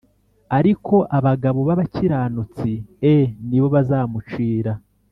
[0.57, 2.71] Ariko abagabo b abakiranutsi
[3.13, 3.15] e
[3.47, 4.73] ni bo bazamucira